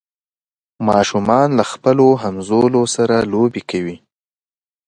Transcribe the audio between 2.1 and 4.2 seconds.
همزولو سره لوبې کوي.